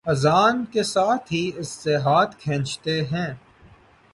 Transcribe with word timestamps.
اذان 0.05 0.63
کے 0.65 0.83
ساتھ 0.83 1.31
ہی 1.33 1.51
اس 1.57 1.67
سے 1.67 1.95
ہاتھ 1.95 2.35
کھینچتے 2.39 3.01
ہیں 3.05 3.33